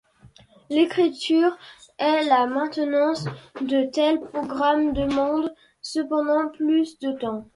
[0.71, 1.55] L'écriture
[1.99, 3.25] et la maintenance
[3.61, 7.45] de tels programmes demande cependant plus de temps.